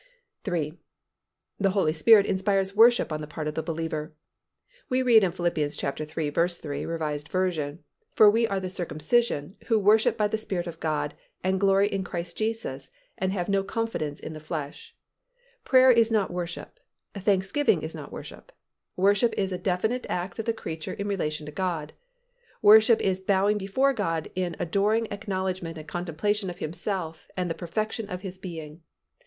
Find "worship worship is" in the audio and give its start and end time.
18.11-19.51